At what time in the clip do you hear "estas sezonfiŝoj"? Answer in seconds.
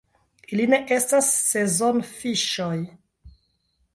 0.95-2.73